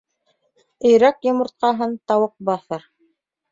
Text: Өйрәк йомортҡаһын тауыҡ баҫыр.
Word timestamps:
Өйрәк 0.91 1.29
йомортҡаһын 1.29 1.95
тауыҡ 2.13 2.35
баҫыр. 2.51 2.91